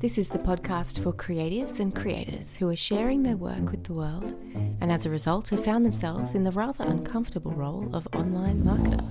[0.00, 3.94] This is the podcast for creatives and creators who are sharing their work with the
[3.94, 4.32] world
[4.80, 9.04] and as a result have found themselves in the rather uncomfortable role of online marketer.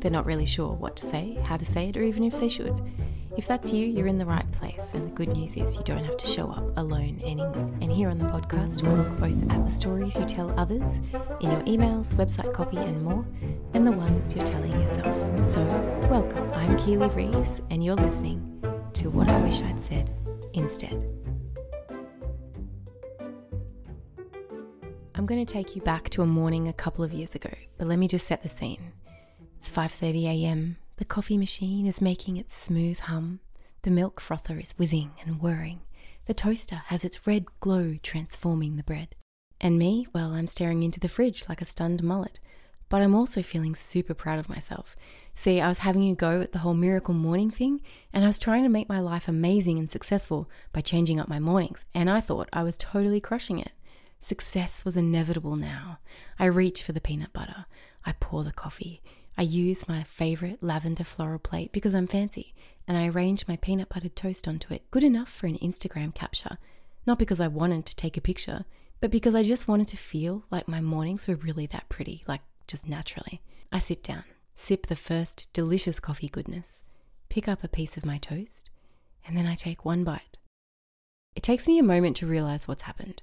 [0.00, 2.48] They're not really sure what to say, how to say it, or even if they
[2.48, 2.74] should.
[3.36, 6.04] If that's you, you're in the right place, and the good news is you don't
[6.04, 7.70] have to show up alone anymore.
[7.80, 10.98] And here on the podcast, we'll look both at the stories you tell others
[11.40, 13.24] in your emails, website copy, and more,
[13.74, 15.44] and the ones you're telling yourself.
[15.44, 15.62] So,
[16.10, 16.50] welcome.
[16.52, 18.55] I'm Keeley Rees, and you're listening
[18.96, 20.10] to what I wish I'd said
[20.54, 21.04] instead.
[25.14, 27.88] I'm going to take you back to a morning a couple of years ago, but
[27.88, 28.92] let me just set the scene.
[29.56, 30.76] It's 5:30 a.m.
[30.96, 33.40] The coffee machine is making its smooth hum.
[33.82, 35.82] The milk frother is whizzing and whirring.
[36.24, 39.14] The toaster has its red glow transforming the bread.
[39.60, 42.40] And me, well, I'm staring into the fridge like a stunned mullet.
[42.88, 44.96] But I'm also feeling super proud of myself.
[45.34, 47.80] See, I was having a go at the whole miracle morning thing,
[48.12, 51.38] and I was trying to make my life amazing and successful by changing up my
[51.38, 53.72] mornings, and I thought I was totally crushing it.
[54.20, 55.98] Success was inevitable now.
[56.38, 57.66] I reach for the peanut butter.
[58.04, 59.02] I pour the coffee.
[59.36, 62.54] I use my favorite lavender floral plate because I'm fancy,
[62.88, 66.56] and I arrange my peanut butter toast onto it, good enough for an Instagram capture.
[67.06, 68.64] Not because I wanted to take a picture,
[69.00, 72.40] but because I just wanted to feel like my mornings were really that pretty, like
[72.66, 73.40] just naturally.
[73.72, 76.82] I sit down, sip the first delicious coffee goodness,
[77.28, 78.70] pick up a piece of my toast,
[79.26, 80.38] and then I take one bite.
[81.34, 83.22] It takes me a moment to realize what's happened.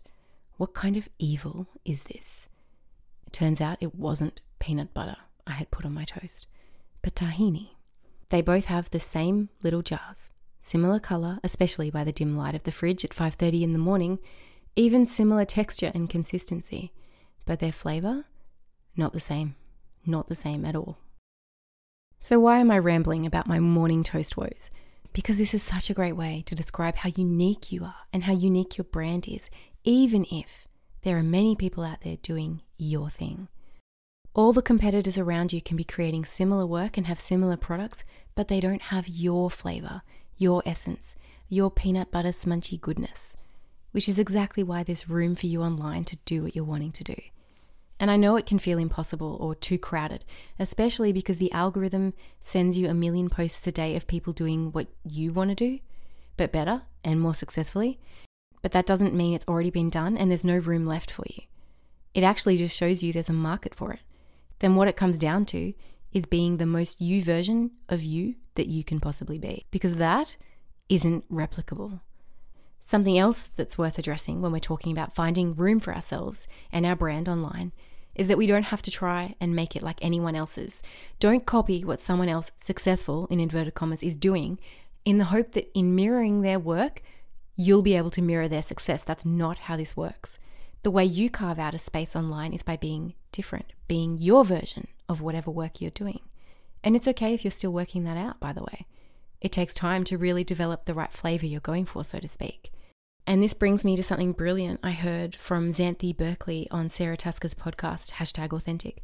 [0.58, 2.47] What kind of evil is this?
[3.25, 6.47] It turns out it wasn't peanut butter I had put on my toast,
[7.02, 7.69] but tahini.
[8.30, 10.30] They both have the same little jars,
[10.61, 14.19] similar color, especially by the dim light of the fridge at 5:30 in the morning,
[14.75, 16.94] even similar texture and consistency,
[17.45, 18.25] but their flavor
[18.95, 19.55] not the same.
[20.05, 20.97] Not the same at all.
[22.19, 24.69] So, why am I rambling about my morning toast woes?
[25.11, 28.33] Because this is such a great way to describe how unique you are and how
[28.33, 29.49] unique your brand is,
[29.83, 30.67] even if
[31.02, 33.49] there are many people out there doing your thing.
[34.33, 38.03] All the competitors around you can be creating similar work and have similar products,
[38.36, 40.02] but they don't have your flavor,
[40.37, 41.15] your essence,
[41.49, 43.36] your peanut butter smunchy goodness,
[43.92, 47.03] which is exactly why there's room for you online to do what you're wanting to
[47.03, 47.15] do.
[48.03, 50.25] And I know it can feel impossible or too crowded,
[50.59, 54.87] especially because the algorithm sends you a million posts a day of people doing what
[55.09, 55.80] you want to do,
[56.36, 58.02] but better and more successfully.
[58.61, 61.43] But that doesn't mean it's already been done and there's no room left for you.
[62.14, 64.02] It actually just shows you there's a market for it.
[64.59, 65.73] Then what it comes down to
[66.11, 70.35] is being the most you version of you that you can possibly be, because that
[70.89, 72.02] isn't replicable.
[72.81, 76.97] Something else that's worth addressing when we're talking about finding room for ourselves and our
[76.97, 77.71] brand online
[78.16, 80.82] is that we don't have to try and make it like anyone else's.
[81.20, 84.60] Don't copy what someone else successful in inverted commas is doing
[85.06, 87.02] in the hope that in mirroring their work,
[87.56, 89.04] you'll be able to mirror their success.
[89.04, 90.40] That's not how this works.
[90.84, 94.88] The way you carve out a space online is by being different, being your version
[95.08, 96.20] of whatever work you're doing.
[96.84, 98.86] And it's okay if you're still working that out, by the way.
[99.40, 102.73] It takes time to really develop the right flavor you're going for, so to speak.
[103.26, 107.56] And this brings me to something brilliant I heard from Xanthe Berkeley on Sarah Tasker's
[107.56, 109.02] podcast, hashtag authentic.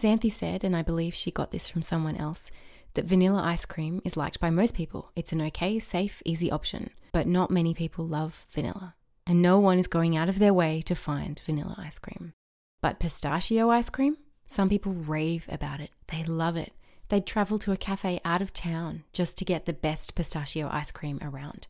[0.00, 2.50] Xanthe said, and I believe she got this from someone else,
[2.94, 5.10] that vanilla ice cream is liked by most people.
[5.14, 8.94] It's an okay, safe, easy option, but not many people love vanilla.
[9.26, 12.32] And no one is going out of their way to find vanilla ice cream.
[12.80, 14.16] But pistachio ice cream?
[14.46, 15.90] Some people rave about it.
[16.06, 16.72] They love it.
[17.10, 20.90] They'd travel to a cafe out of town just to get the best pistachio ice
[20.90, 21.66] cream around.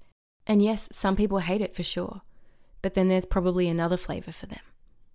[0.48, 2.22] And yes, some people hate it for sure,
[2.80, 4.60] but then there's probably another flavor for them.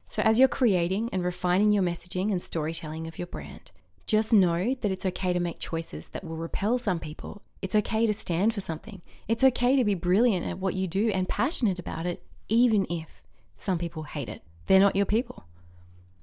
[0.05, 3.71] So, as you're creating and refining your messaging and storytelling of your brand,
[4.05, 7.41] just know that it's okay to make choices that will repel some people.
[7.63, 9.01] It's okay to stand for something.
[9.27, 13.23] It's okay to be brilliant at what you do and passionate about it, even if
[13.55, 14.43] some people hate it.
[14.67, 15.45] They're not your people.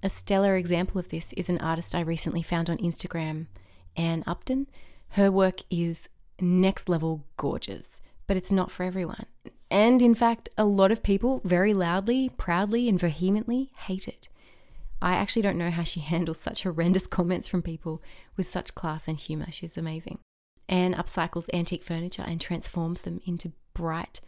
[0.04, 3.46] A stellar example of this is an artist I recently found on Instagram,
[3.96, 4.68] Ann Upton.
[5.10, 6.08] Her work is
[6.40, 8.00] next level gorgeous
[8.30, 9.26] but it's not for everyone.
[9.72, 14.28] And in fact, a lot of people very loudly, proudly, and vehemently hate it.
[15.02, 18.00] I actually don't know how she handles such horrendous comments from people
[18.36, 19.50] with such class and humour.
[19.50, 20.20] She's amazing.
[20.68, 24.20] Ann upcycles antique furniture and transforms them into bright,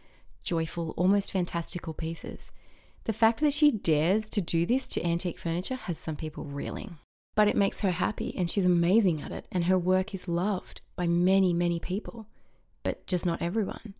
[0.43, 2.51] joyful, almost fantastical pieces.
[3.05, 6.97] The fact that she dares to do this to antique furniture has some people reeling.
[7.35, 10.81] But it makes her happy and she's amazing at it, and her work is loved
[10.97, 12.27] by many, many people
[12.83, 13.93] but just not everyone.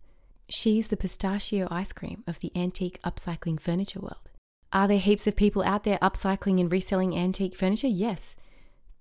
[0.48, 4.30] She's the pistachio ice cream of the antique upcycling furniture world.
[4.72, 7.86] Are there heaps of people out there upcycling and reselling antique furniture?
[7.86, 8.36] Yes,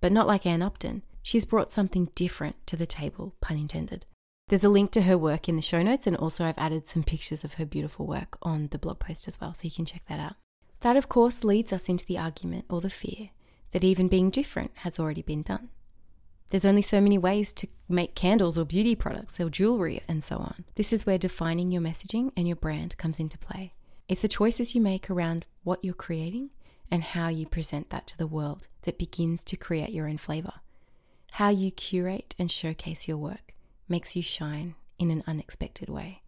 [0.01, 1.03] but not like Ann Upton.
[1.21, 4.06] She's brought something different to the table, pun intended.
[4.50, 7.03] There's a link to her work in the show notes, and also I've added some
[7.03, 10.03] pictures of her beautiful work on the blog post as well, so you can check
[10.09, 10.35] that out.
[10.81, 13.30] That, of course, leads us into the argument or the fear
[13.71, 15.69] that even being different has already been done.
[16.54, 20.38] There's only so many ways to make candles or beauty products or jewelry and so
[20.38, 20.66] on.
[20.76, 23.74] This is where defining your messaging and your brand comes into play.
[24.08, 26.52] It's the choices you make around what you're creating
[26.92, 30.54] and how you present that to the world that begins to create your own flavor.
[31.32, 33.56] How you curate and showcase your work
[33.90, 36.22] makes you shine in an unexpected way.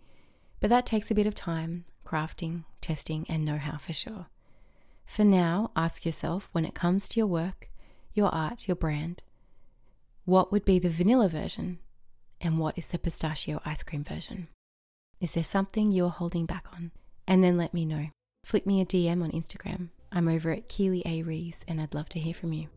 [0.60, 4.26] But that takes a bit of time, crafting, testing, and know how for sure.
[5.06, 7.70] For now, ask yourself when it comes to your work,
[8.16, 9.22] your art, your brand,
[10.26, 11.78] what would be the vanilla version
[12.42, 14.48] and what is the pistachio ice cream version?
[15.22, 16.92] Is there something you're holding back on?
[17.28, 18.08] And then let me know.
[18.44, 19.90] Flick me a DM on Instagram.
[20.12, 21.22] I'm over at Keeley A.
[21.22, 22.70] Rees and I'd love to hear from you.